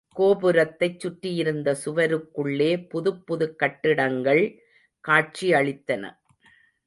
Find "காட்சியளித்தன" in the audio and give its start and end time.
5.03-6.03